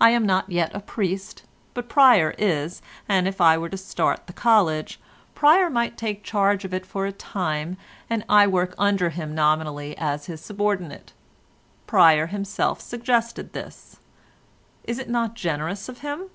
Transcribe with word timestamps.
I 0.00 0.08
am 0.12 0.24
not 0.24 0.48
yet 0.50 0.74
a 0.74 0.80
priest, 0.80 1.42
but 1.74 1.90
Pryer 1.90 2.34
is, 2.38 2.80
and 3.06 3.28
if 3.28 3.38
I 3.38 3.58
were 3.58 3.68
to 3.68 3.76
start 3.76 4.26
the 4.26 4.32
College, 4.32 4.98
Pryer 5.34 5.68
might 5.68 5.98
take 5.98 6.24
charge 6.24 6.64
of 6.64 6.72
it 6.72 6.86
for 6.86 7.04
a 7.04 7.12
time 7.12 7.76
and 8.08 8.24
I 8.30 8.46
work 8.46 8.74
under 8.78 9.10
him 9.10 9.34
nominally 9.34 9.94
as 9.98 10.24
his 10.24 10.40
subordinate. 10.40 11.12
Pryer 11.86 12.28
himself 12.28 12.80
suggested 12.80 13.52
this. 13.52 13.98
Is 14.84 14.98
it 14.98 15.10
not 15.10 15.34
generous 15.34 15.86
of 15.86 15.98
him? 15.98 16.30